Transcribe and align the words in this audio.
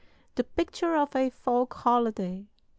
The 0.33 0.43
picture 0.43 0.95
of 0.95 1.15
a 1.15 1.29
folk 1.29 1.75
holiday. 1.75 2.47